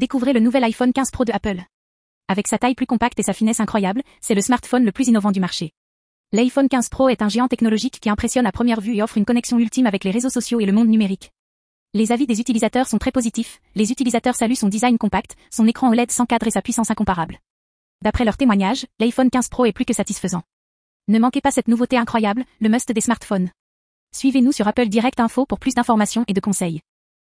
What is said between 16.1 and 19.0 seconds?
sans cadre et sa puissance incomparable. D'après leurs témoignages,